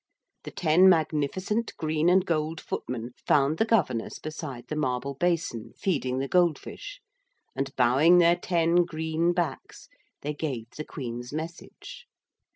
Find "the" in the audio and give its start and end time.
0.45-0.49, 3.59-3.65, 4.67-4.75, 6.17-6.27, 10.71-10.85